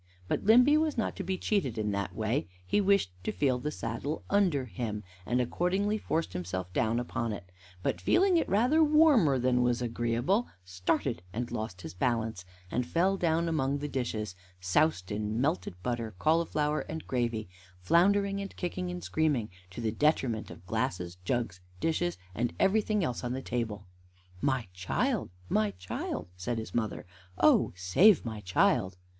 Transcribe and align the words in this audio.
But 0.27 0.43
Limby 0.45 0.77
was 0.77 0.97
not 0.97 1.15
to 1.17 1.23
be 1.23 1.37
cheated 1.37 1.77
in 1.77 1.91
that 1.91 2.15
way. 2.15 2.47
He 2.65 2.81
wished 2.81 3.11
to 3.23 3.31
feel 3.31 3.59
the 3.59 3.69
saddle 3.69 4.23
under 4.31 4.65
him, 4.65 5.03
and 5.27 5.39
accordingly 5.39 5.99
forced 5.99 6.33
himself 6.33 6.73
down 6.73 6.99
upon 6.99 7.31
it; 7.31 7.51
but 7.83 8.01
feeling 8.01 8.35
it 8.35 8.49
rather 8.49 8.83
warmer 8.83 9.37
than 9.37 9.61
was 9.61 9.79
agreeable, 9.79 10.47
started, 10.65 11.21
and 11.31 11.51
lost 11.51 11.83
his 11.83 11.93
balance, 11.93 12.43
and 12.71 12.87
fell 12.87 13.15
down 13.15 13.47
among 13.47 13.77
the 13.77 13.87
dishes, 13.87 14.33
soused 14.59 15.11
in 15.11 15.39
melted 15.39 15.75
butter, 15.83 16.15
cauliflower, 16.17 16.79
and 16.89 17.05
gravy, 17.05 17.47
floundering, 17.79 18.41
and 18.41 18.55
kicking, 18.55 18.89
and 18.89 19.03
screaming, 19.03 19.51
to 19.69 19.81
the 19.81 19.91
detriment 19.91 20.49
of 20.49 20.65
glasses, 20.65 21.17
jugs, 21.23 21.61
dishes, 21.79 22.17
and 22.33 22.55
everything 22.59 23.03
else 23.03 23.23
on 23.23 23.33
the 23.33 23.39
table. 23.43 23.85
"My 24.41 24.67
child! 24.73 25.29
my 25.47 25.69
child!" 25.77 26.29
said 26.35 26.57
his 26.57 26.73
mother. 26.73 27.05
"Oh, 27.37 27.71
save 27.75 28.25
my 28.25 28.39
child!" 28.41 28.97